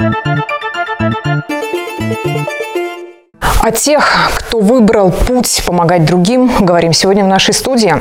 Thank 0.00 0.26
you. 0.64 0.69
О 3.62 3.72
тех, 3.72 4.30
кто 4.36 4.58
выбрал 4.58 5.10
путь 5.10 5.62
помогать 5.66 6.06
другим, 6.06 6.50
говорим 6.60 6.94
сегодня 6.94 7.24
в 7.24 7.28
нашей 7.28 7.52
студии. 7.52 7.94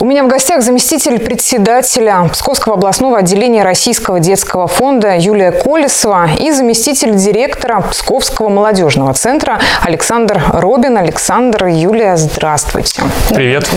У 0.00 0.06
меня 0.06 0.24
в 0.24 0.28
гостях 0.28 0.62
заместитель 0.62 1.18
председателя 1.18 2.26
Псковского 2.32 2.76
областного 2.76 3.18
отделения 3.18 3.64
Российского 3.64 4.18
детского 4.18 4.66
фонда 4.66 5.14
Юлия 5.18 5.52
Колесова 5.52 6.30
и 6.38 6.50
заместитель 6.52 7.14
директора 7.16 7.82
Псковского 7.82 8.48
молодежного 8.48 9.12
центра 9.12 9.60
Александр 9.82 10.42
Робин. 10.54 10.96
Александр, 10.96 11.66
Юлия, 11.66 12.16
здравствуйте. 12.16 13.02
Привет. 13.34 13.68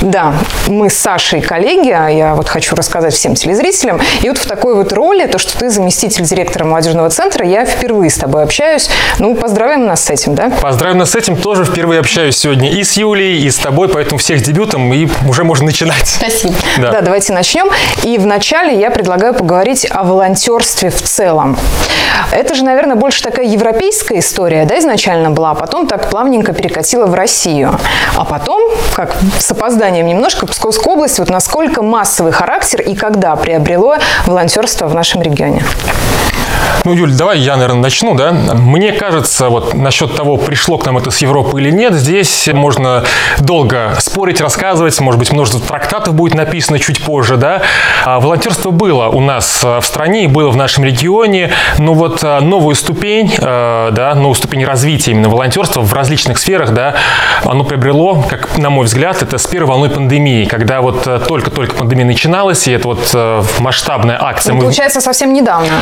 Да, 0.00 0.32
мы 0.68 0.88
с 0.88 0.96
Сашей 0.96 1.42
коллеги, 1.42 1.90
а 1.90 2.08
я 2.08 2.34
вот 2.34 2.48
хочу 2.48 2.74
рассказать 2.74 3.12
всем 3.12 3.34
телезрителям. 3.34 4.00
И 4.22 4.28
вот 4.30 4.38
в 4.38 4.46
такой 4.46 4.74
вот 4.74 4.94
роли, 4.94 5.26
то, 5.26 5.36
что 5.36 5.58
ты 5.58 5.68
заместитель 5.68 6.24
директора 6.24 6.64
молодежного 6.64 7.10
центра, 7.10 7.44
я 7.44 7.66
впервые 7.66 8.08
с 8.08 8.16
тобой 8.16 8.42
общаюсь. 8.42 8.88
Ну, 9.18 9.34
поздравим 9.34 9.84
нас 9.84 10.04
с 10.04 10.10
этим 10.10 10.29
этим, 10.30 10.34
да? 10.34 10.50
Поздравим 10.60 10.98
нас 10.98 11.10
с 11.10 11.16
этим. 11.16 11.36
Тоже 11.36 11.64
впервые 11.64 12.00
общаюсь 12.00 12.36
сегодня 12.36 12.70
и 12.70 12.82
с 12.82 12.96
Юлей, 12.96 13.42
и 13.42 13.50
с 13.50 13.56
тобой, 13.56 13.88
поэтому 13.88 14.18
всех 14.18 14.42
дебютом, 14.42 14.92
и 14.92 15.08
уже 15.26 15.44
можно 15.44 15.66
начинать. 15.66 16.06
Спасибо. 16.06 16.54
Да. 16.78 16.92
да, 16.92 17.00
давайте 17.00 17.32
начнем. 17.32 17.68
И 18.04 18.18
вначале 18.18 18.78
я 18.78 18.90
предлагаю 18.90 19.34
поговорить 19.34 19.86
о 19.90 20.04
волонтерстве 20.04 20.90
в 20.90 21.00
целом. 21.02 21.56
Это 22.32 22.54
же, 22.54 22.64
наверное, 22.64 22.96
больше 22.96 23.22
такая 23.22 23.46
европейская 23.46 24.18
история, 24.18 24.64
да, 24.64 24.78
изначально 24.78 25.30
была, 25.30 25.52
а 25.52 25.54
потом 25.54 25.86
так 25.86 26.10
плавненько 26.10 26.52
перекатила 26.52 27.06
в 27.06 27.14
Россию. 27.14 27.78
А 28.16 28.24
потом, 28.24 28.70
как 28.94 29.16
с 29.38 29.50
опозданием 29.50 30.06
немножко, 30.06 30.46
Псковская 30.46 30.94
область, 30.94 31.18
вот 31.18 31.30
насколько 31.30 31.82
массовый 31.82 32.32
характер 32.32 32.82
и 32.82 32.94
когда 32.94 33.36
приобрело 33.36 33.96
волонтерство 34.26 34.86
в 34.86 34.94
нашем 34.94 35.22
регионе? 35.22 35.64
Ну, 36.84 36.94
Юль, 36.94 37.12
давай 37.12 37.38
я, 37.38 37.56
наверное, 37.56 37.82
начну, 37.82 38.14
да? 38.14 38.32
Мне 38.32 38.92
кажется, 38.92 39.50
вот 39.50 39.74
насчет 39.74 40.16
того, 40.20 40.36
пришло 40.36 40.76
к 40.76 40.84
нам 40.84 40.98
это 40.98 41.10
с 41.10 41.18
Европы 41.22 41.58
или 41.62 41.70
нет, 41.70 41.94
здесь 41.94 42.46
можно 42.52 43.04
долго 43.38 43.94
спорить, 44.00 44.42
рассказывать, 44.42 45.00
может 45.00 45.18
быть, 45.18 45.32
множество 45.32 45.62
трактатов 45.62 46.14
будет 46.14 46.34
написано 46.34 46.78
чуть 46.78 47.02
позже, 47.02 47.38
да? 47.38 47.62
А 48.04 48.20
волонтерство 48.20 48.70
было 48.70 49.08
у 49.08 49.20
нас 49.20 49.62
в 49.62 49.80
стране, 49.80 50.28
было 50.28 50.50
в 50.50 50.56
нашем 50.56 50.84
регионе, 50.84 51.52
но 51.78 51.94
вот 51.94 52.20
а, 52.22 52.40
новую 52.40 52.74
ступень, 52.74 53.32
а, 53.40 53.92
да, 53.92 54.14
новую 54.14 54.34
ступень 54.34 54.62
развития 54.62 55.12
именно 55.12 55.30
волонтерства 55.30 55.80
в 55.80 55.90
различных 55.94 56.36
сферах, 56.36 56.74
да, 56.74 56.96
оно 57.44 57.64
приобрело, 57.64 58.22
как 58.28 58.58
на 58.58 58.68
мой 58.68 58.84
взгляд, 58.84 59.22
это 59.22 59.38
с 59.38 59.46
первой 59.46 59.68
волной 59.70 59.88
пандемии, 59.88 60.44
когда 60.44 60.82
вот 60.82 61.02
только-только 61.26 61.76
пандемия 61.76 62.04
начиналась, 62.04 62.68
и 62.68 62.72
это 62.72 62.88
вот 62.88 63.58
масштабная 63.58 64.18
акция. 64.22 64.52
Ну, 64.52 64.60
получается, 64.60 65.00
совсем 65.00 65.32
недавно. 65.32 65.72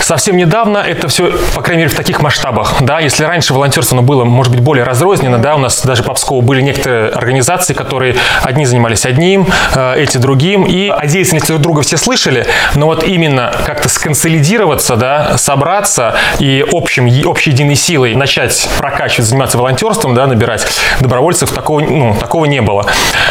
Совсем 0.00 0.36
недавно 0.36 0.78
это 0.78 1.08
все, 1.08 1.32
по 1.56 1.60
крайней 1.60 1.82
мере, 1.82 1.92
в 1.92 1.96
таких 1.96 2.22
масштабах. 2.22 2.74
Да, 2.80 3.00
если 3.00 3.24
раньше 3.24 3.52
волонтерство 3.80 3.96
оно 3.96 4.02
было, 4.02 4.24
может 4.24 4.52
быть, 4.52 4.62
более 4.62 4.84
разрознено, 4.84 5.38
да, 5.38 5.54
у 5.54 5.58
нас 5.58 5.84
даже 5.84 6.02
по 6.02 6.14
Пскову 6.14 6.42
были 6.42 6.60
некоторые 6.60 7.08
организации, 7.08 7.74
которые 7.74 8.16
одни 8.42 8.66
занимались 8.66 9.06
одним, 9.06 9.46
э, 9.74 9.94
эти 9.96 10.18
другим, 10.18 10.64
и 10.64 10.88
о 10.88 11.06
деятельности 11.06 11.48
друг 11.48 11.62
друга 11.62 11.82
все 11.82 11.96
слышали, 11.96 12.46
но 12.74 12.86
вот 12.86 13.04
именно 13.04 13.52
как-то 13.66 13.88
сконсолидироваться, 13.88 14.96
да, 14.96 15.38
собраться 15.38 16.14
и 16.38 16.64
общим, 16.72 17.08
общей 17.26 17.50
единой 17.50 17.74
силой 17.74 18.14
начать 18.14 18.68
прокачивать, 18.78 19.26
заниматься 19.26 19.58
волонтерством, 19.58 20.14
да, 20.14 20.26
набирать 20.26 20.66
добровольцев, 21.00 21.50
такого, 21.50 21.80
ну, 21.80 22.16
такого 22.18 22.44
не 22.44 22.60
было. 22.60 22.86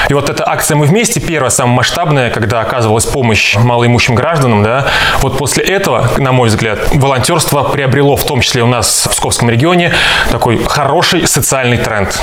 И 0.09 0.13
вот 0.13 0.29
эта 0.29 0.47
акция 0.49 0.75
«Мы 0.75 0.85
вместе», 0.85 1.19
первая, 1.19 1.49
самая 1.49 1.75
масштабная, 1.75 2.29
когда 2.29 2.61
оказывалась 2.61 3.05
помощь 3.05 3.55
малоимущим 3.55 4.15
гражданам, 4.15 4.63
да, 4.63 4.87
вот 5.21 5.37
после 5.37 5.63
этого, 5.63 6.09
на 6.17 6.31
мой 6.31 6.49
взгляд, 6.49 6.79
волонтерство 6.93 7.63
приобрело, 7.63 8.15
в 8.15 8.25
том 8.25 8.41
числе 8.41 8.63
у 8.63 8.67
нас 8.67 9.05
в 9.05 9.09
Псковском 9.11 9.49
регионе, 9.49 9.93
такой 10.39 10.63
хороший 10.63 11.27
социальный 11.27 11.77
тренд. 11.77 12.17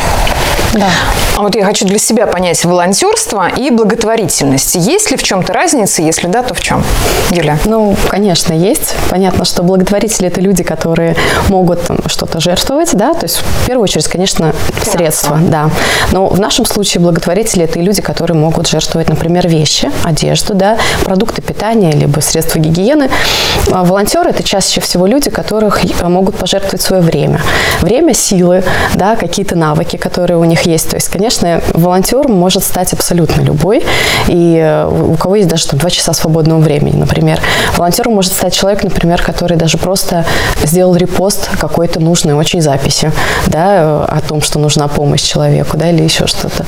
Да. 0.72 0.89
А 1.36 1.42
вот 1.42 1.55
я 1.55 1.64
хочу 1.64 1.86
для 1.86 1.98
себя 1.98 2.27
понять 2.27 2.64
волонтерство 2.64 3.48
и 3.48 3.70
благотворительность. 3.70 4.74
Есть 4.74 5.11
ли 5.11 5.17
в 5.17 5.23
чем-то 5.23 5.52
разница? 5.52 6.02
Если 6.02 6.27
да, 6.27 6.42
то 6.42 6.55
в 6.55 6.61
чем? 6.61 6.83
Юля? 7.30 7.58
Ну, 7.67 7.95
конечно, 8.08 8.55
есть. 8.55 8.95
Понятно, 9.11 9.45
что 9.45 9.63
благотворители– 9.63 10.29
это 10.29 10.41
люди, 10.41 10.63
которые 10.63 11.14
могут 11.48 11.80
что-то 12.07 12.41
жертвовать, 12.41 12.95
да, 12.95 13.13
то 13.14 13.24
есть 13.24 13.36
в 13.36 13.67
первую 13.67 13.85
очередь, 13.85 14.07
конечно, 14.08 14.55
средства, 14.83 15.39
да. 15.41 15.70
Но 16.12 16.27
в 16.27 16.41
нашем 16.41 16.64
случае 16.64 17.02
благотворители– 17.02 17.64
это 17.64 17.79
и 17.79 17.83
люди, 17.83 18.01
которые 18.01 18.36
могут 18.39 18.67
жертвовать, 18.67 19.08
например, 19.08 19.46
вещи, 19.48 19.91
одежду, 20.05 20.55
да, 20.55 20.79
продукты 21.05 21.42
питания, 21.42 21.92
либо 21.92 22.20
средства 22.20 22.58
гигиены. 22.58 23.11
А 23.70 23.85
волонтеры– 23.85 24.30
это 24.30 24.42
чаще 24.42 24.80
всего 24.80 25.07
люди, 25.07 25.30
которых 25.30 25.80
могут 26.02 26.36
пожертвовать 26.36 26.80
свое 26.80 27.02
время. 27.02 27.41
Время, 27.80 28.05
силы, 28.14 28.62
да, 28.94 29.17
какие-то 29.17 29.56
навыки, 29.56 29.96
которые 29.96 30.39
у 30.39 30.44
них 30.44 30.62
есть. 30.62 30.90
То 30.90 30.96
есть, 30.96 31.08
конечно, 31.08 31.61
волонтером 31.74 32.33
может 32.33 32.64
стать 32.64 32.92
абсолютно 32.92 33.42
любой. 33.42 33.84
И 34.28 34.56
э, 34.56 34.89
у 34.89 35.14
кого 35.14 35.36
есть 35.36 35.48
даже 35.48 35.68
там, 35.68 35.78
два 35.78 35.90
часа 35.90 36.12
свободного 36.12 36.61
времени, 36.61 36.96
например. 36.96 37.40
Волонтером 37.77 38.14
может 38.14 38.33
стать 38.33 38.55
человек, 38.55 38.83
например, 38.83 39.23
который 39.23 39.57
даже 39.57 39.79
просто 39.79 40.25
сделал 40.63 40.97
репост 40.97 41.51
какой-то 41.61 42.01
нужной 42.01 42.35
очень 42.35 42.63
записи, 42.63 43.13
да, 43.47 44.05
о 44.05 44.20
том, 44.27 44.41
что 44.41 44.59
нужна 44.59 44.89
помощь 44.89 45.23
человеку, 45.23 45.77
да, 45.77 45.91
или 45.91 46.03
еще 46.03 46.27
что-то. 46.27 46.65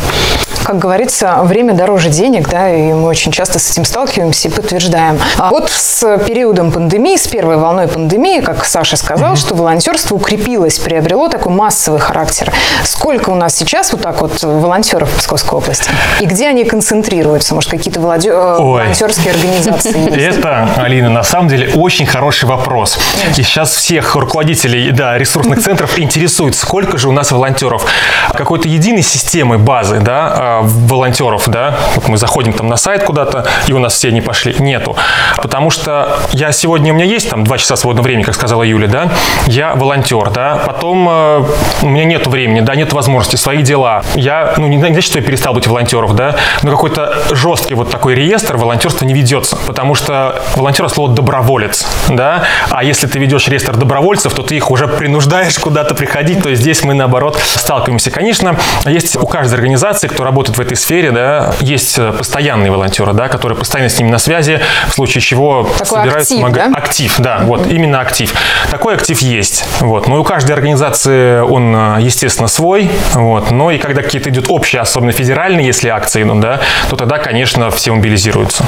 Как 0.65 0.79
говорится, 0.79 1.39
время 1.45 1.73
дороже 1.73 2.11
денег, 2.11 2.49
да, 2.51 2.71
и 2.71 2.93
мы 2.93 3.09
очень 3.09 3.33
часто 3.33 3.59
с 3.59 3.71
этим 3.71 3.87
сталкиваемся 3.87 4.49
и 4.49 4.51
подтверждаем. 4.51 5.19
А 5.39 5.49
вот 5.49 5.71
с 5.71 6.19
периодом 6.27 6.73
пандемии, 6.73 7.17
с 7.17 7.27
первой 7.27 7.57
волной 7.57 7.89
пандемии, 7.89 8.41
как 8.41 8.67
Саша 8.67 8.99
сказал, 8.99 9.33
mm-hmm. 9.33 9.37
что 9.37 9.55
волонтерство 9.55 10.15
укрепилось, 10.17 10.79
приобрело 10.79 11.29
такой 11.29 11.53
массовый 11.53 12.01
характер. 12.01 12.53
Сколько 12.85 13.31
у 13.31 13.35
нас 13.35 13.55
сейчас 13.55 13.93
вот 13.93 14.03
так 14.03 14.21
вот 14.21 14.43
волонтеров 14.43 15.09
в 15.11 15.17
Псковской 15.17 15.59
области? 15.59 15.89
И 16.21 16.27
где 16.27 16.49
они 16.49 16.65
концентрируются? 16.65 17.55
Может, 17.55 17.71
какие-то. 17.71 18.01
Э, 18.01 18.57
волонтерские 18.59 19.33
организации 19.33 19.99
есть? 20.21 20.39
Это, 20.39 20.69
Алина, 20.77 20.98
на 21.01 21.23
самом 21.23 21.49
деле 21.49 21.73
очень 21.75 22.07
хороший 22.07 22.47
вопрос. 22.47 22.99
И 23.37 23.43
сейчас 23.43 23.75
всех 23.75 24.15
руководителей 24.15 24.91
да, 24.91 25.19
ресурсных 25.19 25.61
центров 25.61 25.99
интересует, 25.99 26.55
сколько 26.55 26.99
же 26.99 27.09
у 27.09 27.13
нас 27.13 27.33
волонтеров. 27.33 27.85
Какой-то 28.33 28.69
единой 28.69 29.03
системы 29.03 29.59
базы 29.59 30.01
да, 30.01 30.33
а, 30.37 30.61
волонтеров, 30.63 31.49
да, 31.49 31.79
вот 31.95 32.09
мы 32.09 32.17
заходим 32.17 32.53
там 32.53 32.69
на 32.69 32.77
сайт 32.77 33.05
куда-то, 33.05 33.47
и 33.67 33.73
у 33.73 33.79
нас 33.79 33.95
все 33.95 34.11
не 34.11 34.21
пошли, 34.21 34.55
нету. 34.59 34.97
Потому 35.37 35.71
что 35.71 36.19
я 36.33 36.53
сегодня, 36.53 36.93
у 36.93 36.97
меня 36.97 37.05
есть 37.05 37.31
там 37.31 37.45
два 37.45 37.59
часа 37.59 37.77
свободного 37.77 38.05
времени, 38.05 38.25
как 38.25 38.35
сказала 38.35 38.63
Юля, 38.63 38.89
да, 38.89 39.13
я 39.47 39.75
волонтер, 39.75 40.31
да, 40.31 40.63
потом 40.67 41.09
э, 41.09 41.45
у 41.83 41.89
меня 41.89 42.05
нет 42.05 42.27
времени, 42.27 42.61
да, 42.61 42.75
нет 42.75 42.93
возможности, 42.93 43.37
свои 43.37 43.63
дела. 43.63 44.03
Я, 44.15 44.55
ну, 44.57 44.67
не 44.67 44.79
значит, 44.79 45.05
что 45.05 45.19
я 45.19 45.25
перестал 45.25 45.55
быть 45.55 45.67
волонтером, 45.67 46.17
да, 46.17 46.37
но 46.63 46.71
какой-то 46.71 47.23
жесткий 47.31 47.75
вот 47.75 47.91
такой 47.91 48.15
реестр 48.15 48.57
волонтерства 48.57 49.05
не 49.05 49.15
ведется, 49.15 49.57
потому 49.67 49.95
что 49.95 50.43
волонтер 50.57 50.88
слово 50.89 51.15
доброволец, 51.15 51.87
да, 52.09 52.45
а 52.71 52.85
если 52.85 53.07
ты 53.07 53.19
ведешь 53.19 53.49
реестр 53.49 53.77
добровольцев, 53.77 54.33
то 54.35 54.43
ты 54.43 54.57
их 54.57 54.71
уже 54.71 54.89
принуждаешь 54.89 55.59
куда-то 55.59 55.95
приходить, 55.95 56.43
то 56.43 56.49
есть 56.49 56.63
здесь 56.63 56.83
мы, 56.85 56.95
наоборот, 56.95 57.39
сталкиваемся. 57.43 58.11
Конечно, 58.11 58.57
есть 58.85 59.17
у 59.17 59.27
каждой 59.27 59.55
организации, 59.55 60.09
кто 60.09 60.25
работает 60.25 60.59
в 60.59 60.61
этой 60.61 60.77
сфере, 60.77 61.11
да, 61.11 61.53
есть 61.61 61.99
постоянные 62.17 62.71
волонтеры, 62.71 63.13
да, 63.13 63.29
которые 63.29 63.59
постоянно 63.59 63.89
с 63.89 63.99
ними 63.99 64.11
на 64.11 64.19
связи, 64.19 64.61
в 64.89 64.93
случае 64.93 65.21
чего 65.21 65.69
Такой 65.79 65.87
собираются 65.87 66.35
актив, 66.35 66.37
помогать. 66.39 66.73
Да? 66.73 66.79
Актив, 66.79 67.15
да, 67.19 67.39
вот 67.43 67.67
именно 67.67 68.01
актив. 68.01 68.33
Такой 68.71 68.95
актив 68.95 69.19
есть. 69.21 69.65
Вот. 69.81 70.09
Но 70.09 70.21
у 70.21 70.25
каждой 70.25 70.53
организации 70.53 71.41
он, 71.41 71.99
естественно, 71.99 72.49
свой. 72.49 72.91
Вот. 73.15 73.51
Но 73.51 73.71
и 73.71 73.79
когда 73.79 74.03
какие-то 74.03 74.31
идут 74.31 74.47
общие, 74.49 74.81
особенно 74.81 75.13
федеральные, 75.13 75.67
если 75.67 75.89
акции 75.89 76.23
идут, 76.23 76.41
да, 76.41 76.61
то 76.91 76.97
тогда, 76.97 77.19
конечно, 77.19 77.71
все 77.71 77.93
мобилизируются. 77.93 78.65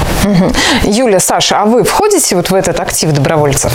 Юля, 0.83 1.19
Саша, 1.19 1.61
а 1.61 1.65
вы 1.65 1.83
входите 1.83 2.10
вот 2.33 2.49
в 2.49 2.55
этот 2.55 2.79
актив 2.79 3.11
добровольцев? 3.11 3.71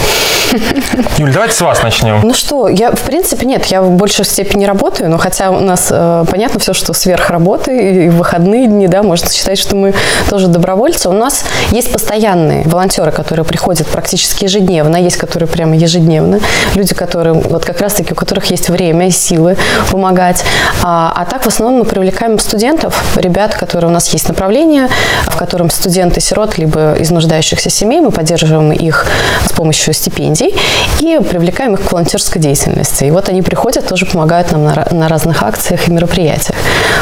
Юля, 1.17 1.33
давайте 1.33 1.55
с 1.55 1.61
вас 1.61 1.83
начнем. 1.83 2.21
Ну 2.23 2.35
что, 2.35 2.69
я, 2.69 2.91
в 2.91 3.01
принципе, 3.01 3.47
нет, 3.47 3.65
я 3.67 3.81
в 3.81 3.91
большей 3.93 4.25
степени 4.25 4.65
работаю, 4.67 5.09
но 5.11 5.19
хотя 5.19 5.51
у 5.51 5.61
нас 5.61 5.89
э, 5.91 6.25
понятно 6.31 6.61
все, 6.61 6.75
что 6.75 6.93
сверх 6.93 7.31
работы 7.31 8.05
и 8.05 8.09
в 8.11 8.17
выходные 8.17 8.67
дни, 8.67 8.89
да, 8.89 9.03
можно 9.03 9.31
считать, 9.31 9.59
что 9.59 9.75
мы 9.75 9.95
тоже 10.29 10.49
добровольцы. 10.49 11.09
У 11.09 11.13
нас 11.13 11.45
есть 11.71 11.93
постоянные 11.93 12.65
волонтеры, 12.65 13.11
которые 13.11 13.45
приходят 13.45 13.87
практически 13.87 14.45
ежедневно, 14.45 14.97
есть 14.97 15.17
которые 15.17 15.49
прямо 15.49 15.75
ежедневно, 15.75 16.41
люди, 16.75 16.95
которые, 16.95 17.35
вот 17.35 17.65
как 17.65 17.81
раз-таки, 17.81 18.13
у 18.13 18.17
которых 18.17 18.47
есть 18.47 18.69
время 18.69 19.09
и 19.09 19.11
силы 19.11 19.57
помогать. 19.91 20.45
А, 20.83 21.13
а 21.17 21.25
так 21.25 21.45
в 21.45 21.47
основном 21.47 21.81
мы 21.81 21.85
привлекаем 21.87 22.39
студентов, 22.39 23.03
ребят, 23.17 23.55
которые 23.55 23.91
у 23.91 23.93
нас 23.95 24.09
есть 24.13 24.29
направление, 24.29 24.89
в 25.27 25.37
котором 25.37 25.71
студенты-сирот, 25.71 26.59
либо 26.59 26.95
из 26.95 27.11
нуждающихся 27.11 27.71
семей, 27.71 28.01
мы 28.01 28.11
поддерживаем 28.11 28.26
их 28.35 29.07
с 29.45 29.53
помощью 29.53 29.95
стипендий 29.95 30.55
и 31.01 31.19
привлекаем 31.19 31.75
их 31.75 31.85
к 31.85 31.93
волонтерской 31.93 32.41
деятельности. 32.41 33.05
И 33.05 33.11
вот 33.11 33.29
они 33.29 33.43
приходят, 33.43 33.87
тоже 33.87 34.07
помогают 34.07 34.53
нам 34.53 34.65
на, 34.65 34.87
на 34.91 35.09
разных 35.09 35.43
акциях 35.43 35.89
и 35.89 35.91
мероприятиях. 35.91 36.57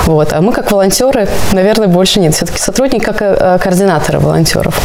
Вот. 0.06 0.32
А 0.32 0.40
мы 0.40 0.52
как 0.52 0.70
волонтеры, 0.70 1.28
наверное, 1.52 1.88
больше 1.88 2.20
нет. 2.20 2.34
Все-таки 2.34 2.58
сотрудники 2.58 3.04
как 3.04 3.22
э, 3.22 3.58
координаторы 3.62 4.18
волонтеров. 4.18 4.78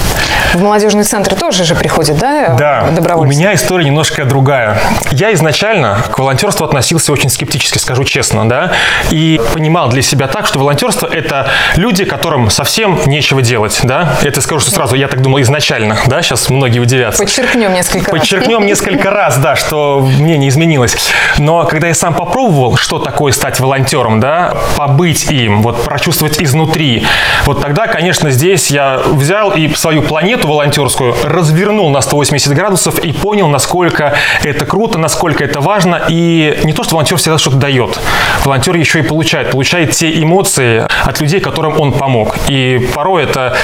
в 0.53 0.62
молодежные 0.62 1.03
центры 1.03 1.36
тоже 1.36 1.63
же 1.63 1.75
приходят, 1.75 2.18
да, 2.18 2.56
Да, 2.57 3.15
у 3.15 3.24
меня 3.24 3.53
история 3.53 3.86
немножко 3.86 4.25
другая. 4.25 4.77
Я 5.12 5.33
изначально 5.33 6.00
к 6.12 6.19
волонтерству 6.19 6.65
относился 6.65 7.12
очень 7.12 7.30
скептически, 7.30 7.77
скажу 7.77 8.03
честно, 8.03 8.47
да, 8.47 8.71
и 9.12 9.39
понимал 9.53 9.89
для 9.89 10.01
себя 10.01 10.27
так, 10.27 10.45
что 10.45 10.59
волонтерство– 10.59 11.07
это 11.12 11.47
люди, 11.75 12.06
которым 12.06 12.50
совсем 12.50 13.00
нечего 13.06 13.41
делать, 13.41 13.80
да. 13.83 14.18
Это 14.24 14.41
скажу, 14.41 14.62
что 14.62 14.71
сразу 14.71 14.95
я 14.95 15.07
так 15.07 15.21
думал 15.21 15.41
изначально, 15.41 15.97
да, 16.07 16.21
сейчас 16.29 16.49
многие 16.51 16.77
удивятся. 16.79 17.23
Подчеркнем 17.23 17.73
несколько 17.73 18.11
раз. 18.11 18.19
Подчеркнем 18.19 18.65
несколько 18.65 19.09
раз, 19.09 19.37
да, 19.37 19.55
что 19.55 20.07
мне 20.19 20.37
не 20.37 20.49
изменилось. 20.49 20.95
Но 21.39 21.65
когда 21.65 21.87
я 21.87 21.95
сам 21.95 22.13
попробовал, 22.13 22.77
что 22.77 22.99
такое 22.99 23.31
стать 23.31 23.59
волонтером, 23.59 24.19
да, 24.19 24.53
побыть 24.77 25.31
им, 25.31 25.63
вот 25.63 25.83
прочувствовать 25.83 26.39
изнутри, 26.41 27.07
вот 27.45 27.61
тогда, 27.61 27.87
конечно, 27.87 28.29
здесь 28.29 28.69
я 28.69 28.99
взял 29.07 29.51
и 29.51 29.73
свою 29.73 30.03
планету 30.03 30.47
волонтерскую 30.47 31.15
развернул 31.23 31.89
на 31.89 32.01
180 32.01 32.53
градусов 32.53 32.99
и 32.99 33.11
понял, 33.11 33.47
насколько 33.47 34.15
это 34.43 34.65
круто, 34.65 34.99
насколько 34.99 35.43
это 35.43 35.61
важно. 35.61 36.03
И 36.09 36.59
не 36.63 36.73
то, 36.73 36.83
что 36.83 36.93
волонтер 36.93 37.17
всегда 37.17 37.39
что-то 37.39 37.57
дает. 37.57 37.99
Волонтер 38.43 38.75
еще 38.75 38.99
и 38.99 39.01
получает. 39.01 39.51
Получает 39.51 39.91
те 39.91 40.21
эмоции 40.21 40.85
от 41.05 41.19
людей, 41.21 41.39
которым 41.39 41.79
он 41.79 41.91
помог. 41.91 42.37
И 42.47 42.87
порой 42.93 43.23
это 43.23 43.57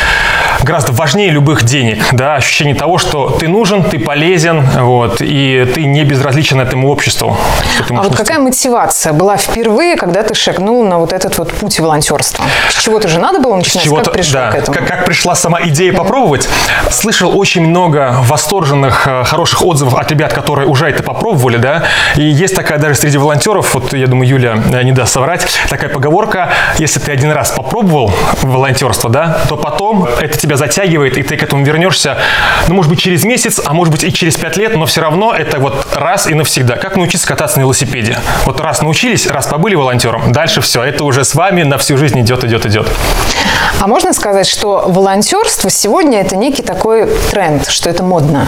гораздо 0.66 0.92
важнее 0.92 1.30
любых 1.30 1.64
денег, 1.64 2.08
да, 2.12 2.36
ощущение 2.36 2.74
того, 2.76 2.98
что 2.98 3.30
ты 3.30 3.48
нужен, 3.48 3.84
ты 3.84 4.00
полезен, 4.00 4.66
вот, 4.80 5.18
и 5.22 5.72
ты 5.74 5.86
не 5.86 6.04
безразличен 6.04 6.60
этому 6.60 6.90
обществу. 6.90 7.38
ты 7.88 7.94
А 7.94 8.02
вот 8.02 8.16
какая 8.16 8.40
мотивация 8.40 9.14
была 9.14 9.38
впервые, 9.38 9.96
когда 9.96 10.24
ты 10.24 10.34
шагнул 10.34 10.84
на 10.84 10.98
вот 10.98 11.14
этот 11.14 11.38
вот 11.38 11.52
путь 11.54 11.80
волонтерства? 11.80 12.44
С 12.70 12.82
чего-то 12.82 13.08
же 13.08 13.20
надо 13.20 13.40
было 13.40 13.54
С 13.54 13.58
начинать? 13.58 13.84
чего-то, 13.86 14.06
как 14.06 14.14
пришел 14.14 14.34
да, 14.34 14.52
к 14.52 14.56
этому? 14.56 14.78
Как, 14.78 14.88
как 14.88 15.06
пришла 15.06 15.36
сама 15.36 15.62
идея 15.62 15.94
попробовать. 15.94 16.50
Слышал 16.90 17.38
очень 17.38 17.62
много 17.68 18.16
восторженных, 18.24 19.08
э, 19.08 19.24
хороших 19.24 19.64
отзывов 19.64 19.94
от 19.94 20.10
ребят, 20.12 20.34
которые 20.34 20.68
уже 20.68 20.90
это 20.90 21.04
попробовали, 21.04 21.58
да. 21.58 21.84
И 22.16 22.24
есть 22.24 22.56
такая 22.56 22.80
даже 22.80 22.96
среди 22.96 23.20
волонтеров, 23.20 23.76
вот 23.76 23.94
я 23.94 24.08
думаю, 24.08 24.28
Юля 24.28 24.58
э, 24.74 24.82
не 24.82 24.94
даст 24.94 25.14
соврать, 25.14 25.46
такая 25.70 25.92
поговорка, 25.92 26.50
если 26.80 27.00
ты 27.00 27.12
один 27.12 27.32
раз 27.32 27.52
попробовал 27.52 28.12
волонтерство, 28.42 29.12
да, 29.12 29.42
то 29.48 29.58
потом 29.58 30.08
это 30.20 30.38
тебя 30.38 30.55
затягивает, 30.58 31.18
и 31.18 31.24
ты 31.24 31.38
к 31.38 31.44
этому 31.44 31.64
вернешься, 31.64 32.18
ну, 32.68 32.76
может 32.76 32.90
быть, 32.90 33.00
через 33.00 33.24
месяц, 33.24 33.62
а 33.64 33.74
может 33.74 33.92
быть 33.92 34.04
и 34.04 34.14
через 34.14 34.36
пять 34.36 34.58
лет, 34.58 34.76
но 34.76 34.86
все 34.86 35.02
равно 35.02 35.34
это 35.34 35.60
вот 35.60 35.88
раз 35.94 36.28
и 36.28 36.34
навсегда. 36.34 36.76
Как 36.78 36.96
научиться 36.96 37.28
кататься 37.28 37.58
на 37.58 37.62
велосипеде? 37.62 38.18
Вот 38.46 38.60
раз 38.60 38.82
научились, 38.82 39.28
раз 39.28 39.48
побыли 39.48 39.76
волонтером, 39.76 40.32
дальше 40.32 40.62
все, 40.62 40.84
это 40.84 41.04
уже 41.04 41.24
с 41.24 41.36
вами 41.36 41.64
на 41.64 41.78
всю 41.78 41.98
жизнь 41.98 42.20
идет, 42.22 42.44
идет, 42.44 42.66
идет. 42.66 42.88
А 43.80 43.88
можно 43.88 44.14
сказать, 44.14 44.48
что 44.48 44.84
волонтерство 44.88 45.70
сегодня 45.70 46.22
это 46.22 46.36
некий 46.36 46.62
такой 46.64 47.08
тренд, 47.32 47.68
что 47.68 47.90
это 47.90 48.04
модно? 48.04 48.48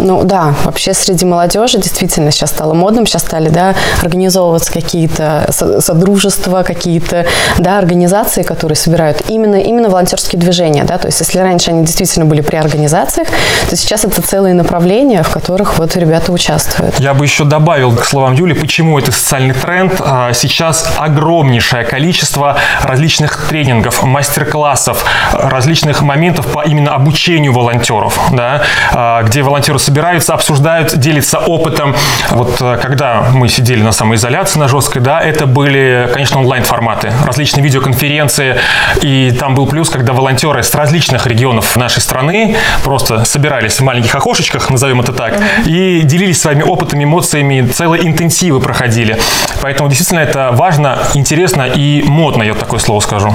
Ну 0.00 0.22
да, 0.22 0.54
вообще 0.64 0.94
среди 0.94 1.24
молодежи 1.24 1.78
действительно 1.78 2.30
сейчас 2.30 2.50
стало 2.50 2.72
модным, 2.72 3.04
сейчас 3.04 3.22
стали, 3.22 3.48
да, 3.48 3.74
организовываться 4.00 4.72
какие-то 4.72 5.48
со- 5.50 5.80
содружества, 5.80 6.62
какие-то, 6.62 7.26
да, 7.58 7.78
организации, 7.78 8.42
которые 8.44 8.76
собирают 8.76 9.22
именно, 9.28 9.56
именно 9.56 9.88
волонтерские 9.88 10.38
движения, 10.40 10.84
да, 10.84 10.98
то 10.98 11.08
есть 11.08 11.17
если 11.20 11.38
раньше 11.38 11.70
они 11.70 11.84
действительно 11.84 12.24
были 12.24 12.40
при 12.40 12.56
организациях, 12.56 13.28
то 13.68 13.76
сейчас 13.76 14.04
это 14.04 14.22
целые 14.22 14.54
направления, 14.54 15.22
в 15.22 15.28
которых 15.28 15.78
вот 15.78 15.96
ребята 15.96 16.32
участвуют. 16.32 16.98
Я 16.98 17.14
бы 17.14 17.24
еще 17.24 17.44
добавил 17.44 17.94
к 17.94 18.04
словам 18.04 18.34
Юли, 18.34 18.54
почему 18.54 18.98
это 18.98 19.12
социальный 19.12 19.54
тренд. 19.54 19.94
А, 20.00 20.32
Сейчас 20.32 20.94
огромнейшее 20.96 21.84
количество 21.84 22.56
различных 22.82 23.48
тренингов, 23.48 24.02
мастер-классов, 24.02 25.04
различных 25.32 26.02
моментов 26.02 26.46
по 26.46 26.62
именно 26.62 26.94
обучению 26.94 27.52
волонтеров, 27.52 28.18
да, 28.32 28.62
а, 28.92 29.22
где 29.22 29.42
волонтеры 29.42 29.78
собираются, 29.78 30.34
обсуждают, 30.34 30.96
делятся 30.98 31.38
опытом. 31.38 31.94
Вот 32.30 32.56
а, 32.60 32.76
когда 32.76 33.26
мы 33.32 33.48
сидели 33.48 33.82
на 33.82 33.92
самоизоляции 33.92 34.58
на 34.58 34.68
жесткой, 34.68 35.02
да, 35.02 35.20
это 35.20 35.46
были, 35.46 36.08
конечно, 36.12 36.40
онлайн-форматы, 36.40 37.12
различные 37.24 37.62
видеоконференции, 37.64 38.56
и 39.02 39.36
там 39.38 39.54
был 39.54 39.66
плюс, 39.66 39.88
когда 39.90 40.12
волонтеры 40.12 40.62
с 40.62 40.74
различных 40.98 41.28
регионов 41.28 41.76
нашей 41.76 42.00
страны 42.02 42.56
просто 42.82 43.24
собирались 43.24 43.78
в 43.78 43.82
маленьких 43.82 44.12
окошечках, 44.16 44.68
назовем 44.68 45.00
это 45.00 45.12
так, 45.12 45.34
и 45.64 46.00
делились 46.02 46.40
своими 46.40 46.64
опытами, 46.64 47.04
эмоциями, 47.04 47.68
целые 47.68 48.04
интенсивы 48.04 48.58
проходили. 48.58 49.16
Поэтому 49.62 49.88
действительно 49.88 50.18
это 50.18 50.50
важно, 50.52 50.98
интересно 51.14 51.68
и 51.72 52.02
модно, 52.02 52.42
я 52.42 52.54
такое 52.54 52.80
слово 52.80 52.98
скажу. 52.98 53.32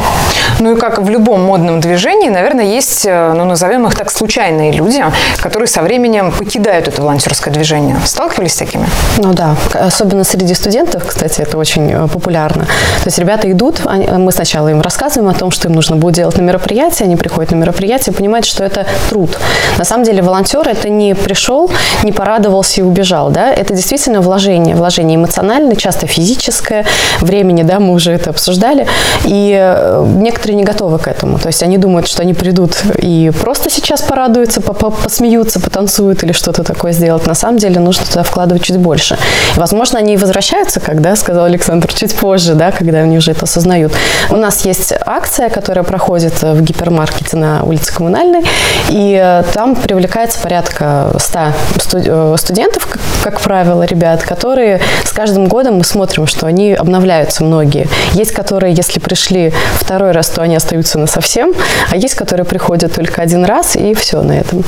Ну 0.59 0.75
и 0.75 0.79
как 0.79 0.99
в 0.99 1.09
любом 1.09 1.43
модном 1.43 1.79
движении, 1.79 2.27
наверное, 2.27 2.65
есть, 2.65 3.05
э, 3.05 3.33
ну 3.33 3.45
назовем 3.45 3.87
их 3.87 3.95
так, 3.95 4.11
случайные 4.11 4.73
люди, 4.73 5.01
которые 5.41 5.67
со 5.67 5.81
временем 5.83 6.33
покидают 6.33 6.89
это 6.89 7.01
волонтерское 7.01 7.53
движение. 7.53 7.95
Сталкивались 8.03 8.55
с 8.55 8.57
такими? 8.57 8.85
Ну 9.19 9.33
да, 9.33 9.55
особенно 9.73 10.25
среди 10.25 10.53
студентов, 10.53 11.05
кстати, 11.07 11.39
это 11.39 11.57
очень 11.57 11.89
э, 11.93 12.07
популярно. 12.09 12.65
То 12.65 13.05
есть 13.05 13.17
ребята 13.19 13.49
идут, 13.49 13.79
они- 13.85 14.07
мы 14.07 14.33
сначала 14.33 14.67
им 14.67 14.81
рассказываем 14.81 15.29
о 15.33 15.33
том, 15.33 15.49
что 15.49 15.69
им 15.69 15.75
нужно 15.75 15.95
будет 15.95 16.15
делать 16.15 16.37
на 16.37 16.41
мероприятии, 16.41 17.03
они 17.05 17.15
приходят 17.15 17.52
на 17.53 17.59
мероприятие, 17.59 18.13
понимают, 18.13 18.45
что 18.45 18.63
это 18.63 18.85
труд. 19.09 19.37
На 19.77 19.85
самом 19.85 20.03
деле 20.03 20.21
волонтер 20.21 20.67
это 20.67 20.89
не 20.89 21.15
пришел, 21.15 21.71
не 22.03 22.11
порадовался 22.11 22.81
и 22.81 22.83
убежал, 22.83 23.29
да, 23.29 23.53
это 23.53 23.73
действительно 23.73 24.21
вложение, 24.21 24.75
вложение 24.75 25.15
эмоциональное, 25.15 25.75
часто 25.75 26.07
физическое, 26.07 26.85
времени, 27.21 27.63
да, 27.63 27.79
мы 27.79 27.93
уже 27.93 28.11
это 28.11 28.29
обсуждали, 28.29 28.87
и 29.25 29.57
э, 29.59 30.05
некоторые 30.17 30.55
не 30.55 30.63
готовы 30.63 30.99
к 30.99 31.07
этому, 31.07 31.39
то 31.39 31.47
есть 31.47 31.63
они 31.63 31.77
думают, 31.77 32.07
что 32.07 32.21
они 32.21 32.33
придут 32.33 32.83
и 32.97 33.31
просто 33.41 33.69
сейчас 33.69 34.01
порадуются, 34.01 34.61
по- 34.61 34.73
по- 34.73 34.91
посмеются, 34.91 35.59
потанцуют 35.59 36.23
или 36.23 36.31
что-то 36.31 36.63
такое 36.63 36.91
сделать. 36.91 37.27
На 37.27 37.33
самом 37.35 37.57
деле 37.57 37.79
нужно 37.79 38.05
туда 38.05 38.23
вкладывать 38.23 38.63
чуть 38.63 38.77
больше. 38.77 39.17
И, 39.55 39.59
возможно, 39.59 39.99
они 39.99 40.13
и 40.13 40.17
возвращаются, 40.17 40.79
когда, 40.79 41.15
сказал 41.15 41.45
Александр, 41.45 41.91
чуть 41.93 42.15
позже, 42.15 42.53
да, 42.53 42.71
когда 42.71 42.99
они 42.99 43.17
уже 43.17 43.31
это 43.31 43.43
осознают. 43.43 43.93
У 44.29 44.35
нас 44.35 44.65
есть 44.65 44.93
акция, 45.05 45.49
которая 45.49 45.83
проходит 45.83 46.41
в 46.41 46.61
гипермаркете 46.61 47.37
на 47.43 47.63
улице 47.63 47.93
Коммунальной, 47.93 48.43
и 48.89 49.19
э, 49.21 49.43
там 49.53 49.75
привлекается 49.75 50.39
порядка 50.39 51.11
100 51.17 51.39
сту- 51.79 51.97
э, 52.05 52.35
студентов, 52.37 52.87
как, 53.23 53.39
правило, 53.39 53.83
ребят, 53.83 54.21
которые 54.21 54.81
с 55.05 55.13
каждым 55.13 55.47
годом 55.47 55.75
мы 55.75 55.85
смотрим, 55.85 56.27
что 56.27 56.45
они 56.45 56.73
обновляются 56.73 57.45
многие. 57.45 57.87
Есть, 58.11 58.33
которые, 58.33 58.73
если 58.73 58.99
пришли 58.99 59.53
второй 59.75 60.11
раз, 60.11 60.27
то 60.27 60.41
они 60.41 60.57
остаются 60.57 60.99
на 60.99 61.07
совсем, 61.07 61.53
а 61.89 61.95
есть, 61.95 62.15
которые 62.15 62.45
приходят 62.45 62.93
только 62.93 63.21
один 63.21 63.45
раз, 63.45 63.77
и 63.77 63.93
все 63.93 64.21
на 64.21 64.33
этом. 64.33 64.65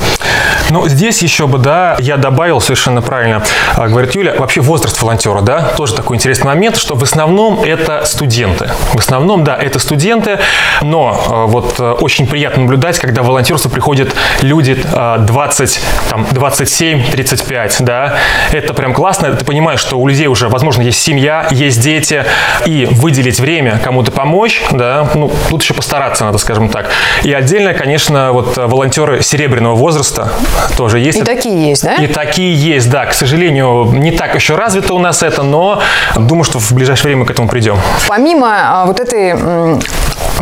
Ну, 0.70 0.88
здесь 0.88 1.22
еще 1.22 1.46
бы, 1.46 1.58
да, 1.58 1.96
я 2.00 2.16
добавил 2.16 2.60
совершенно 2.62 3.02
правильно, 3.02 3.42
а, 3.76 3.88
говорит 3.88 4.14
Юля, 4.14 4.34
вообще 4.38 4.62
возраст 4.62 5.00
волонтера, 5.02 5.42
да, 5.42 5.60
тоже 5.76 5.94
такой 5.94 6.16
интересный 6.16 6.46
момент, 6.46 6.76
что 6.76 6.94
в 6.94 7.02
основном 7.02 7.62
это 7.62 8.06
студенты. 8.06 8.70
В 8.94 8.98
основном, 8.98 9.44
да, 9.44 9.54
это 9.56 9.78
студенты, 9.78 10.38
но 10.80 11.22
а, 11.28 11.46
вот 11.46 11.74
а, 11.78 11.92
очень 11.92 12.26
приятно 12.26 12.62
наблюдать, 12.62 12.98
когда 12.98 13.22
в 13.22 13.26
волонтерство 13.26 13.68
приходят 13.68 14.14
люди 14.40 14.82
а, 14.94 15.18
20, 15.18 15.80
там, 16.08 16.26
27, 16.32 17.10
35, 17.10 17.76
да, 17.80 18.16
это 18.52 18.74
прям 18.74 18.94
классно, 18.94 19.32
ты 19.32 19.44
понимаешь, 19.44 19.80
что 19.80 19.98
у 19.98 20.06
людей 20.06 20.26
уже, 20.26 20.48
возможно, 20.48 20.82
есть 20.82 21.00
семья, 21.00 21.46
есть 21.50 21.80
дети, 21.80 22.24
и 22.64 22.86
выделить 22.90 23.40
время 23.40 23.80
кому-то 23.82 24.10
помочь, 24.10 24.62
да, 24.70 25.08
ну, 25.14 25.30
тут 25.48 25.62
еще 25.62 25.74
постараться 25.74 26.24
надо, 26.24 26.38
скажем 26.38 26.68
так. 26.68 26.90
И 27.22 27.32
отдельно, 27.32 27.74
конечно, 27.74 28.32
вот 28.32 28.56
а, 28.58 28.66
волонтеры 28.66 29.22
серебряного 29.22 29.74
возраста 29.74 30.32
тоже 30.76 30.98
есть. 30.98 31.18
И 31.18 31.22
такие 31.22 31.70
есть, 31.70 31.84
да? 31.84 31.94
И 31.96 32.06
такие 32.06 32.54
есть, 32.54 32.90
да. 32.90 33.06
К 33.06 33.12
сожалению, 33.12 33.90
не 33.92 34.12
так 34.12 34.34
еще 34.34 34.56
развито 34.56 34.94
у 34.94 34.98
нас 34.98 35.22
это, 35.22 35.42
но 35.42 35.82
думаю, 36.16 36.44
что 36.44 36.58
в 36.58 36.72
ближайшее 36.72 37.06
время 37.06 37.20
мы 37.20 37.26
к 37.26 37.30
этому 37.30 37.48
придем. 37.48 37.78
Помимо 38.08 38.82
а, 38.82 38.86
вот 38.86 39.00
этой 39.00 39.34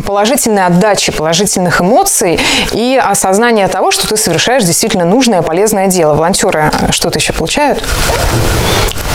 положительной 0.03 0.67
отдачи, 0.67 1.13
положительных 1.13 1.81
эмоций 1.81 2.41
и 2.73 3.01
осознания 3.03 3.69
того, 3.69 3.91
что 3.91 4.09
ты 4.09 4.17
совершаешь 4.17 4.65
действительно 4.65 5.05
нужное, 5.05 5.43
полезное 5.43 5.87
дело, 5.87 6.15
волонтеры 6.15 6.71
что-то 6.91 7.19
еще 7.19 7.33
получают? 7.33 7.83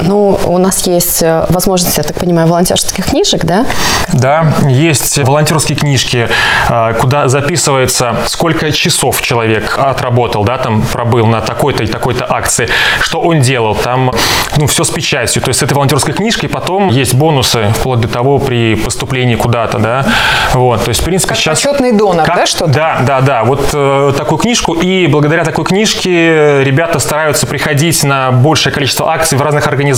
Ну, 0.01 0.39
у 0.45 0.57
нас 0.57 0.87
есть 0.87 1.21
э, 1.23 1.45
возможность, 1.49 1.97
я 1.97 2.03
так 2.03 2.17
понимаю, 2.17 2.47
волонтерских 2.47 3.05
книжек, 3.05 3.43
да? 3.43 3.65
Да, 4.13 4.53
есть 4.67 5.17
волонтерские 5.19 5.77
книжки, 5.77 6.29
а, 6.69 6.93
куда 6.93 7.27
записывается, 7.27 8.15
сколько 8.25 8.71
часов 8.71 9.21
человек 9.21 9.77
отработал, 9.77 10.43
да, 10.43 10.57
там 10.57 10.81
пробыл 10.81 11.25
на 11.25 11.41
такой-то 11.41 11.83
и 11.83 11.87
такой-то 11.87 12.25
акции, 12.29 12.69
что 13.01 13.19
он 13.19 13.41
делал, 13.41 13.75
там, 13.75 14.11
ну, 14.57 14.67
все 14.67 14.83
с 14.83 14.89
печатью. 14.89 15.41
То 15.41 15.49
есть 15.49 15.59
с 15.59 15.63
этой 15.63 15.73
волонтерской 15.73 16.13
книжкой 16.13 16.49
потом 16.49 16.89
есть 16.89 17.13
бонусы, 17.13 17.67
вплоть 17.75 17.99
до 17.99 18.07
того 18.07 18.39
при 18.39 18.75
поступлении 18.75 19.35
куда-то, 19.35 19.79
да. 19.79 20.05
Вот, 20.53 20.83
то 20.83 20.89
есть, 20.89 21.01
в 21.01 21.03
принципе, 21.03 21.29
Как 21.29 21.37
сейчас... 21.37 21.61
почетный 21.61 21.91
донор, 21.91 22.25
да, 22.25 22.45
что-то? 22.45 22.71
Да, 22.71 23.01
да, 23.05 23.21
да. 23.21 23.43
Вот 23.43 23.69
э, 23.73 24.13
такую 24.17 24.39
книжку. 24.39 24.73
И 24.73 25.07
благодаря 25.07 25.43
такой 25.43 25.65
книжке 25.65 26.63
ребята 26.63 26.99
стараются 26.99 27.45
приходить 27.45 28.03
на 28.03 28.31
большее 28.31 28.73
количество 28.73 29.11
акций 29.11 29.37
в 29.37 29.41
разных 29.41 29.67
организациях, 29.67 29.88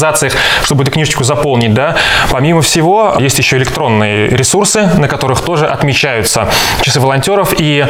чтобы 0.64 0.84
эту 0.84 0.92
книжечку 0.92 1.24
заполнить, 1.24 1.74
да. 1.74 1.96
Помимо 2.32 2.62
всего, 2.62 3.16
есть 3.20 3.38
еще 3.38 3.58
электронные 3.58 4.28
ресурсы, 4.28 4.90
на 4.98 5.08
которых 5.08 5.42
тоже 5.42 5.68
отмечаются 5.68 6.50
часы 6.82 7.00
волонтеров. 7.00 7.54
И, 7.58 7.86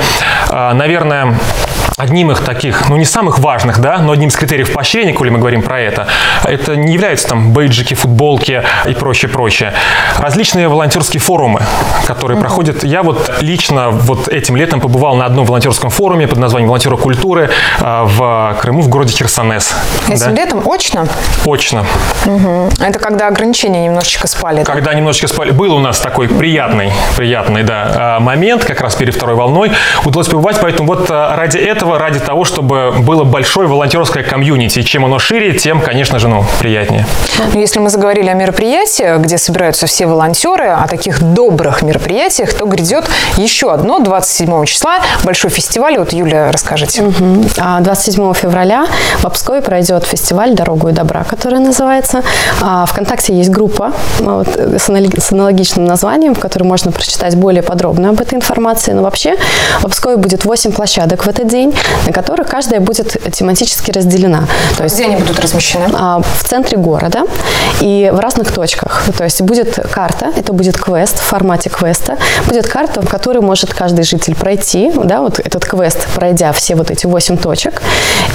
э, 0.49 0.73
наверное, 0.73 1.37
одним 2.01 2.31
их 2.31 2.43
таких, 2.43 2.89
ну 2.89 2.97
не 2.97 3.05
самых 3.05 3.39
важных, 3.39 3.79
да, 3.79 3.99
но 3.99 4.11
одним 4.11 4.29
из 4.29 4.35
критериев 4.35 4.73
поощрения, 4.73 5.13
коли 5.13 5.29
мы 5.29 5.37
говорим 5.37 5.61
про 5.61 5.79
это, 5.79 6.07
это 6.43 6.75
не 6.75 6.93
являются 6.93 7.27
там 7.27 7.53
бейджики, 7.53 7.93
футболки 7.93 8.63
и 8.87 8.93
прочее, 8.93 9.29
прочее. 9.29 9.73
Различные 10.17 10.67
волонтерские 10.67 11.21
форумы, 11.21 11.61
которые 12.07 12.37
угу. 12.37 12.45
проходят. 12.45 12.83
Я 12.83 13.03
вот 13.03 13.31
лично 13.41 13.89
вот 13.91 14.27
этим 14.27 14.55
летом 14.55 14.81
побывал 14.81 15.15
на 15.15 15.25
одном 15.25 15.45
волонтерском 15.45 15.91
форуме 15.91 16.27
под 16.27 16.39
названием 16.39 16.69
«Волонтеры 16.69 16.97
культуры» 16.97 17.49
а, 17.79 18.05
в 18.05 18.57
Крыму, 18.59 18.81
в 18.81 18.89
городе 18.89 19.13
Херсонес. 19.13 19.75
Этим 20.07 20.33
да? 20.35 20.41
летом 20.41 20.63
очно? 20.67 21.07
Очно. 21.45 21.85
Угу. 22.25 22.69
Это 22.79 22.97
когда 22.99 23.27
ограничения 23.27 23.85
немножечко 23.85 24.27
спали? 24.27 24.63
Когда 24.63 24.91
да? 24.91 24.93
немножечко 24.95 25.27
спали. 25.27 25.51
Был 25.51 25.75
у 25.75 25.79
нас 25.79 25.99
такой 25.99 26.27
приятный, 26.27 26.91
приятный, 27.15 27.63
да, 27.63 27.91
а, 27.95 28.19
момент, 28.19 28.65
как 28.65 28.81
раз 28.81 28.95
перед 28.95 29.13
второй 29.13 29.35
волной. 29.35 29.71
Удалось 30.03 30.27
побывать, 30.27 30.57
поэтому 30.61 30.87
вот 30.87 31.11
а, 31.11 31.35
ради 31.35 31.57
этого, 31.57 31.90
ради 31.97 32.19
того, 32.19 32.45
чтобы 32.45 32.93
было 32.99 33.23
большое 33.23 33.67
волонтерское 33.67 34.23
комьюнити. 34.23 34.81
Чем 34.81 35.05
оно 35.05 35.19
шире, 35.19 35.57
тем, 35.57 35.81
конечно 35.81 36.19
же, 36.19 36.27
ну, 36.27 36.43
приятнее. 36.59 37.05
Ну, 37.53 37.59
если 37.59 37.79
мы 37.79 37.89
заговорили 37.89 38.29
о 38.29 38.33
мероприятии, 38.33 39.19
где 39.19 39.37
собираются 39.37 39.87
все 39.87 40.05
волонтеры, 40.05 40.67
о 40.69 40.87
таких 40.87 41.21
добрых 41.21 41.81
мероприятиях, 41.81 42.53
то 42.53 42.65
грядет 42.65 43.05
еще 43.37 43.71
одно 43.73 43.99
27 43.99 44.65
числа 44.65 44.99
большой 45.23 45.49
фестиваль. 45.49 45.97
Вот, 45.97 46.13
Юля, 46.13 46.51
расскажите. 46.51 47.03
Угу. 47.03 47.45
27 47.81 48.33
февраля 48.33 48.87
в 49.19 49.25
Обскове 49.25 49.61
пройдет 49.61 50.05
фестиваль 50.05 50.53
«Дорогу 50.53 50.89
и 50.89 50.91
добра», 50.91 51.23
который 51.23 51.59
называется. 51.59 52.23
А, 52.61 52.85
Вконтакте 52.85 53.33
есть 53.33 53.49
группа 53.49 53.93
вот, 54.19 54.47
с 54.47 54.89
аналогичным 55.31 55.85
названием, 55.85 56.35
в 56.35 56.39
которой 56.39 56.63
можно 56.63 56.91
прочитать 56.91 57.35
более 57.35 57.63
подробно 57.63 58.09
об 58.09 58.21
этой 58.21 58.35
информации. 58.35 58.91
Но 58.93 59.03
вообще 59.03 59.35
в 59.79 59.85
Обскове 59.85 60.17
будет 60.17 60.45
8 60.45 60.71
площадок 60.71 61.25
в 61.25 61.29
этот 61.29 61.47
день, 61.47 61.73
на 62.05 62.13
которых 62.13 62.47
каждая 62.47 62.79
будет 62.79 63.17
тематически 63.31 63.91
разделена. 63.91 64.45
То 64.77 64.83
есть, 64.83 64.95
Где 64.95 65.05
они 65.05 65.15
будут 65.15 65.39
размещены? 65.39 65.85
А, 65.93 66.19
в 66.19 66.43
центре 66.43 66.77
города 66.77 67.23
и 67.79 68.11
в 68.13 68.19
разных 68.19 68.51
точках. 68.51 69.03
То 69.17 69.23
есть 69.23 69.41
будет 69.41 69.79
карта, 69.91 70.31
это 70.35 70.53
будет 70.53 70.77
квест 70.77 71.19
в 71.19 71.23
формате 71.23 71.69
квеста, 71.69 72.17
будет 72.47 72.67
карта, 72.67 73.01
в 73.01 73.07
которой 73.07 73.39
может 73.39 73.73
каждый 73.73 74.03
житель 74.03 74.35
пройти, 74.35 74.91
да, 75.03 75.21
вот 75.21 75.39
этот 75.39 75.65
квест, 75.65 76.07
пройдя 76.15 76.51
все 76.51 76.75
вот 76.75 76.91
эти 76.91 77.05
8 77.05 77.37
точек. 77.37 77.81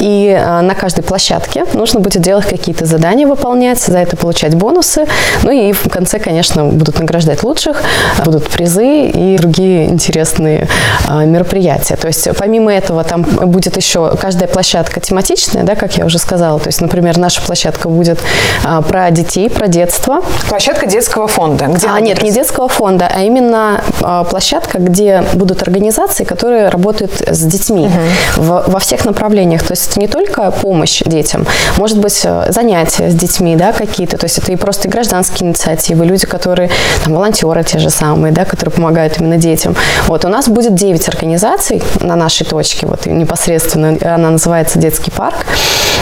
И 0.00 0.36
а, 0.38 0.62
на 0.62 0.74
каждой 0.74 1.02
площадке 1.02 1.64
нужно 1.74 2.00
будет 2.00 2.22
делать 2.22 2.46
какие-то 2.48 2.86
задания 2.86 3.26
выполнять, 3.26 3.78
за 3.78 3.98
это 3.98 4.16
получать 4.16 4.54
бонусы. 4.54 5.06
Ну 5.42 5.50
и 5.50 5.72
в 5.72 5.88
конце, 5.88 6.18
конечно, 6.18 6.64
будут 6.64 6.98
награждать 6.98 7.42
лучших, 7.42 7.82
будут 8.24 8.48
призы 8.48 9.08
и 9.08 9.36
другие 9.38 9.86
интересные 9.86 10.68
а, 11.08 11.24
мероприятия. 11.24 11.96
То 11.96 12.06
есть 12.08 12.28
помимо 12.38 12.72
этого 12.72 13.04
там 13.04 13.25
будет 13.26 13.76
еще 13.76 14.16
каждая 14.16 14.48
площадка 14.48 15.00
тематичная, 15.00 15.64
да, 15.64 15.74
как 15.74 15.96
я 15.96 16.06
уже 16.06 16.18
сказала. 16.18 16.58
То 16.60 16.68
есть, 16.68 16.80
например, 16.80 17.18
наша 17.18 17.42
площадка 17.42 17.88
будет 17.88 18.18
а, 18.64 18.82
про 18.82 19.10
детей, 19.10 19.50
про 19.50 19.68
детство. 19.68 20.22
Площадка 20.48 20.86
детского 20.86 21.26
фонда. 21.26 21.66
Где 21.66 21.88
а, 21.88 22.00
нет, 22.00 22.22
не 22.22 22.30
детского 22.30 22.68
фонда, 22.68 23.10
а 23.12 23.22
именно 23.22 23.82
а, 24.02 24.24
площадка, 24.24 24.78
где 24.78 25.24
будут 25.34 25.62
организации, 25.62 26.24
которые 26.24 26.68
работают 26.68 27.12
с 27.26 27.40
детьми 27.40 27.86
угу. 27.86 28.42
в, 28.42 28.64
во 28.68 28.78
всех 28.78 29.04
направлениях. 29.04 29.62
То 29.62 29.72
есть 29.72 29.96
не 29.96 30.08
только 30.08 30.50
помощь 30.50 31.02
детям, 31.04 31.46
может 31.76 31.98
быть 31.98 32.20
э, 32.24 32.52
занятия 32.52 33.10
с 33.10 33.14
детьми, 33.14 33.56
да, 33.56 33.72
какие-то. 33.72 34.18
То 34.18 34.24
есть 34.24 34.38
это 34.38 34.52
и 34.52 34.56
просто 34.56 34.88
и 34.88 34.90
гражданские 34.90 35.48
инициативы, 35.48 36.04
люди, 36.04 36.26
которые 36.26 36.70
там 37.04 37.14
волонтеры 37.14 37.62
те 37.64 37.78
же 37.78 37.90
самые, 37.90 38.32
да, 38.32 38.44
которые 38.44 38.72
помогают 38.72 39.20
именно 39.20 39.36
детям. 39.36 39.74
Вот 40.06 40.24
у 40.24 40.28
нас 40.28 40.48
будет 40.48 40.74
9 40.74 41.08
организаций 41.08 41.82
на 42.00 42.16
нашей 42.16 42.44
точке, 42.44 42.86
вот 42.86 43.06
непосредственно 43.16 43.96
она 44.14 44.30
называется 44.30 44.78
детский 44.78 45.10
парк, 45.10 45.46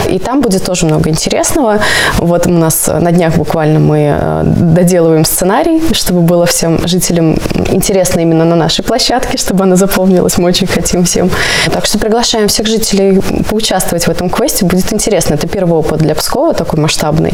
и 0.07 0.19
там 0.19 0.41
будет 0.41 0.63
тоже 0.63 0.85
много 0.85 1.09
интересного. 1.09 1.79
Вот 2.17 2.47
у 2.47 2.51
нас 2.51 2.87
на 2.87 3.11
днях 3.11 3.35
буквально 3.35 3.79
мы 3.79 4.17
э, 4.19 4.41
доделываем 4.45 5.25
сценарий, 5.25 5.81
чтобы 5.93 6.21
было 6.21 6.45
всем 6.45 6.87
жителям 6.87 7.37
интересно 7.71 8.19
именно 8.19 8.45
на 8.45 8.55
нашей 8.55 8.83
площадке, 8.83 9.37
чтобы 9.37 9.63
она 9.63 9.75
запомнилась. 9.75 10.37
Мы 10.37 10.47
очень 10.47 10.67
хотим 10.67 11.03
всем. 11.05 11.29
Так 11.71 11.85
что 11.85 11.97
приглашаем 11.97 12.47
всех 12.47 12.67
жителей 12.67 13.21
поучаствовать 13.49 14.05
в 14.05 14.09
этом 14.09 14.29
квесте. 14.29 14.65
Будет 14.65 14.91
интересно. 14.93 15.35
Это 15.35 15.47
первый 15.47 15.73
опыт 15.73 15.99
для 15.99 16.15
Пскова, 16.15 16.53
такой 16.53 16.79
масштабный. 16.79 17.33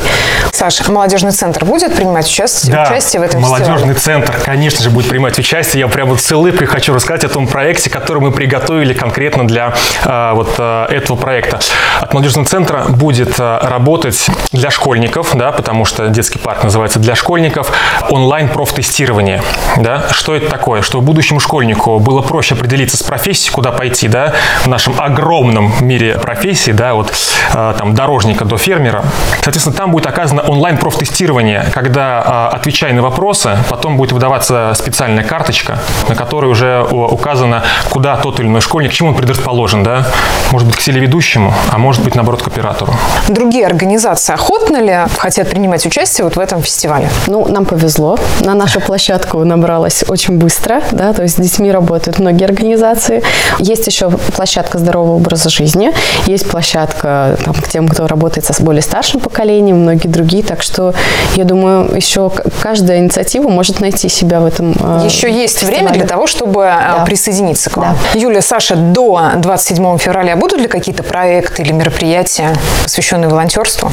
Саша, 0.51 0.83
а 0.87 0.91
молодежный 0.91 1.31
центр 1.31 1.65
будет 1.65 1.93
принимать 1.93 2.25
участие, 2.25 2.73
да, 2.73 2.83
участие 2.83 3.21
в 3.21 3.23
этом 3.23 3.41
молодежный 3.41 3.93
фестивале? 3.93 4.25
центр, 4.25 4.39
конечно 4.43 4.83
же, 4.83 4.89
будет 4.89 5.09
принимать 5.09 5.37
участие. 5.37 5.81
Я 5.81 5.87
прямо 5.87 6.11
вот 6.11 6.21
с 6.21 6.31
улыбкой 6.31 6.67
хочу 6.67 6.93
рассказать 6.93 7.23
о 7.23 7.29
том 7.29 7.47
проекте, 7.47 7.89
который 7.89 8.21
мы 8.21 8.31
приготовили 8.31 8.93
конкретно 8.93 9.47
для 9.47 9.70
э, 10.05 10.31
вот 10.33 10.55
э, 10.57 10.85
этого 10.89 11.17
проекта. 11.17 11.59
От 11.99 12.13
молодежного 12.13 12.47
центра 12.47 12.85
будет 12.89 13.39
э, 13.39 13.59
работать 13.61 14.27
для 14.51 14.71
школьников, 14.71 15.35
да, 15.35 15.51
потому 15.51 15.85
что 15.85 16.07
детский 16.07 16.39
парк 16.39 16.63
называется 16.63 16.99
для 16.99 17.15
школьников, 17.15 17.71
онлайн 18.09 18.49
профтестирование. 18.49 19.41
Да? 19.77 20.07
Что 20.11 20.35
это 20.35 20.49
такое? 20.49 20.81
Что 20.81 21.01
будущему 21.01 21.39
школьнику 21.39 21.99
было 21.99 22.21
проще 22.21 22.55
определиться 22.55 22.97
с 22.97 23.03
профессией, 23.03 23.53
куда 23.53 23.71
пойти, 23.71 24.07
да, 24.07 24.33
в 24.63 24.67
нашем 24.67 24.99
огромном 24.99 25.73
мире 25.81 26.17
профессий, 26.19 26.73
да, 26.73 26.93
вот 26.93 27.13
там 27.51 27.93
дорожника 27.93 28.45
до 28.45 28.57
фермера. 28.57 29.03
Соответственно, 29.41 29.75
там 29.75 29.91
будет 29.91 30.07
оказано 30.07 30.41
онлайн 30.41 30.77
профтестирование, 30.77 31.65
когда, 31.73 32.49
отвечая 32.49 32.93
на 32.93 33.01
вопросы, 33.01 33.57
потом 33.69 33.97
будет 33.97 34.11
выдаваться 34.11 34.73
специальная 34.75 35.23
карточка, 35.23 35.79
на 36.09 36.15
которой 36.15 36.47
уже 36.47 36.85
указано, 36.91 37.63
куда 37.89 38.17
тот 38.17 38.39
или 38.39 38.47
иной 38.47 38.61
школьник, 38.61 38.91
чему 38.91 39.09
он 39.09 39.15
предрасположен, 39.15 39.60
да, 39.83 40.07
может 40.51 40.67
быть, 40.67 40.77
к 40.77 40.81
телеведущему, 40.81 41.53
а 41.71 41.77
может 41.77 42.03
быть, 42.03 42.15
наоборот, 42.15 42.41
к 42.41 42.47
оператору. 42.47 42.93
Другие 43.27 43.65
организации 43.65 44.33
охотно 44.33 44.77
ли 44.77 44.97
хотят 45.17 45.49
принимать 45.49 45.85
участие 45.85 46.25
вот 46.25 46.35
в 46.35 46.39
этом 46.39 46.61
фестивале? 46.61 47.09
Ну, 47.27 47.47
нам 47.47 47.65
повезло. 47.65 48.17
На 48.41 48.53
нашу 48.53 48.81
площадку 48.81 49.43
набралось 49.43 50.03
очень 50.07 50.37
быстро, 50.37 50.81
да, 50.91 51.13
то 51.13 51.23
есть 51.23 51.35
с 51.37 51.41
детьми 51.41 51.71
работают 51.71 52.19
многие 52.19 52.45
организации. 52.45 53.23
Есть 53.59 53.87
еще 53.87 54.09
площадка 54.09 54.77
здорового 54.77 55.15
образа 55.15 55.49
жизни, 55.49 55.91
есть 56.25 56.49
площадка 56.49 57.37
там, 57.45 57.53
к 57.53 57.67
тем, 57.67 57.87
кто 57.87 58.07
работает 58.07 58.45
с 58.45 58.59
более 58.59 58.81
старшим 58.81 59.19
поколением, 59.19 59.81
многие 59.81 60.07
другие. 60.07 60.43
Так 60.43 60.63
что, 60.63 60.93
я 61.35 61.43
думаю, 61.43 61.95
еще 61.95 62.31
каждая 62.61 62.99
инициатива 62.99 63.47
может 63.47 63.79
найти 63.79 64.09
себя 64.09 64.39
в 64.39 64.45
этом 64.45 64.73
э, 64.79 65.05
Еще 65.05 65.31
есть 65.31 65.59
фестивале. 65.59 65.77
время 65.77 65.93
для 65.93 66.07
того, 66.07 66.27
чтобы 66.27 66.63
э, 66.63 66.97
да. 66.97 67.05
присоединиться 67.05 67.69
к 67.69 67.77
вам. 67.77 67.95
Да. 68.13 68.19
Юлия, 68.19 68.41
Саша, 68.41 68.75
до 68.75 69.31
27 69.51 69.97
февраля 69.97 70.37
будут 70.37 70.61
ли 70.61 70.67
какие-то 70.69 71.03
проекты 71.03 71.61
или 71.61 71.73
мероприятия, 71.73 72.55
посвященные 72.83 73.27
волонтерству? 73.27 73.91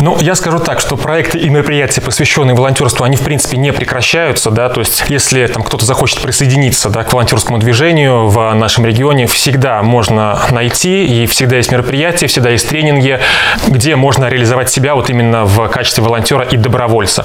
Ну, 0.00 0.18
я 0.20 0.34
скажу 0.34 0.58
так, 0.58 0.80
что 0.80 0.96
проекты 0.96 1.38
и 1.38 1.48
мероприятия, 1.48 2.00
посвященные 2.00 2.54
волонтерству, 2.54 3.04
они, 3.04 3.16
в 3.16 3.22
принципе, 3.22 3.56
не 3.58 3.72
прекращаются, 3.72 4.50
да, 4.50 4.68
то 4.68 4.80
есть, 4.80 5.04
если 5.08 5.46
там 5.46 5.62
кто-то 5.62 5.84
захочет 5.84 6.20
присоединиться, 6.20 6.88
да, 6.88 7.04
к 7.04 7.12
волонтерскому 7.12 7.58
движению 7.58 8.28
в 8.28 8.54
нашем 8.54 8.86
регионе, 8.86 9.26
всегда 9.26 9.82
можно 9.82 10.38
найти, 10.50 11.04
и 11.04 11.26
всегда 11.26 11.56
есть 11.56 11.70
мероприятия, 11.70 12.26
всегда 12.28 12.50
есть 12.50 12.68
тренинги, 12.68 13.20
где 13.68 13.96
можно 13.96 14.26
реализовать 14.26 14.70
себя 14.70 14.94
вот 14.94 15.10
именно 15.10 15.44
в 15.44 15.68
качестве 15.68 16.02
волонтера 16.02 16.44
и 16.44 16.56
добровольца. 16.56 17.24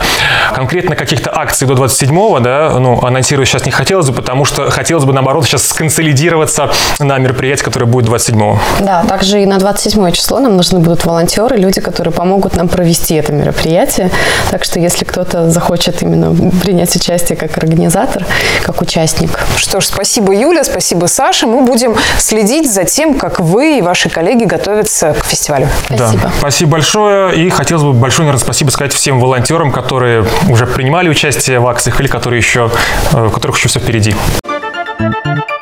Конкретно 0.53 0.95
каких-то 0.95 1.37
акций 1.37 1.67
до 1.67 1.75
27-го, 1.75 2.39
да, 2.39 2.77
ну, 2.79 3.01
анонсировать 3.05 3.47
сейчас 3.47 3.65
не 3.65 3.71
хотелось 3.71 4.09
бы, 4.09 4.15
потому 4.15 4.45
что 4.45 4.69
хотелось 4.69 5.05
бы, 5.05 5.13
наоборот, 5.13 5.45
сейчас 5.45 5.67
сконсолидироваться 5.67 6.71
на 6.99 7.17
мероприятие, 7.19 7.63
которое 7.63 7.85
будет 7.85 8.09
27-го. 8.09 8.59
Да, 8.81 9.03
также 9.03 9.41
и 9.41 9.45
на 9.45 9.57
27 9.57 10.11
число 10.11 10.39
нам 10.39 10.57
нужны 10.57 10.79
будут 10.79 11.05
волонтеры, 11.05 11.57
люди, 11.57 11.79
которые 11.81 12.13
помогут 12.15 12.55
нам 12.55 12.67
провести 12.67 13.15
это 13.15 13.31
мероприятие. 13.31 14.09
Так 14.49 14.63
что 14.63 14.79
если 14.79 15.05
кто-то 15.05 15.49
захочет 15.49 16.01
именно 16.01 16.33
принять 16.61 16.95
участие 16.95 17.37
как 17.37 17.57
организатор, 17.57 18.25
как 18.63 18.81
участник. 18.81 19.39
Что 19.57 19.81
ж, 19.81 19.85
спасибо, 19.85 20.33
Юля, 20.33 20.63
спасибо, 20.63 21.05
Саша. 21.07 21.47
Мы 21.47 21.61
будем 21.61 21.95
следить 22.17 22.71
за 22.71 22.85
тем, 22.85 23.15
как 23.15 23.39
вы 23.39 23.79
и 23.79 23.81
ваши 23.81 24.09
коллеги 24.09 24.45
готовятся 24.45 25.13
к 25.13 25.25
фестивалю. 25.25 25.67
Спасибо. 25.85 26.21
Да, 26.23 26.31
спасибо 26.39 26.71
большое. 26.71 27.45
И 27.45 27.49
хотелось 27.49 27.83
бы 27.83 27.93
большое, 27.93 28.27
наверное, 28.27 28.43
спасибо 28.43 28.69
сказать 28.69 28.93
всем 28.93 29.19
волонтерам, 29.19 29.71
которые 29.71 30.25
уже 30.49 30.65
принимали 30.65 31.09
участие 31.09 31.59
в 31.59 31.67
акциях 31.67 31.99
или 31.99 32.07
которые 32.07 32.39
еще, 32.39 32.71
у 33.13 33.17
э, 33.17 33.29
которых 33.29 33.57
еще 33.57 33.67
все 33.69 33.79
впереди. 33.79 34.15
thank 34.97 35.49
you 35.49 35.54